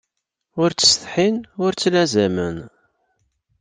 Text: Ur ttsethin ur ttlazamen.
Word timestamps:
Ur 0.61 0.69
ttsethin 0.71 1.35
ur 1.63 1.71
ttlazamen. 1.73 2.57